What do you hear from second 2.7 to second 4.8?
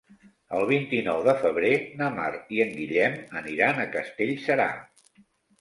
Guillem aniran a Castellserà.